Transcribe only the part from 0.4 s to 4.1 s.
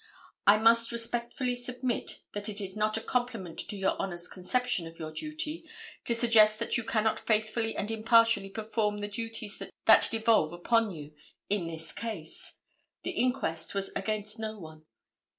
I must respectfully submit that it is not a compliment to your